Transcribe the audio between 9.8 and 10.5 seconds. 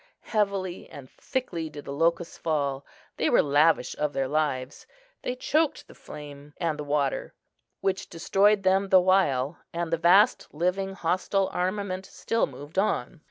the vast